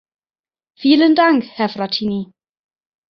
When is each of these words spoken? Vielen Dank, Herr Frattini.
Vielen 0.79 1.13
Dank, 1.13 1.45
Herr 1.45 1.69
Frattini. 1.69 2.31